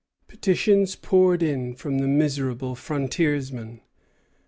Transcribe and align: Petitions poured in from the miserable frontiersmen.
Petitions 0.27 0.95
poured 0.95 1.43
in 1.43 1.75
from 1.75 1.99
the 1.99 2.07
miserable 2.07 2.73
frontiersmen. 2.73 3.81